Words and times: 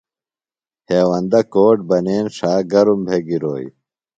ہیوندہ 0.87 1.41
کوٹ 1.53 1.77
بنین 1.87 2.25
ݜا 2.35 2.53
گرُم 2.71 2.99
بھےۡ 3.05 3.23
گِروئی 3.27 3.67